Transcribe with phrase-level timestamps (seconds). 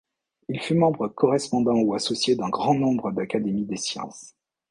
[0.49, 4.33] Il fut membre correspondant ou associé d'un grand nombre d'académie des sciences.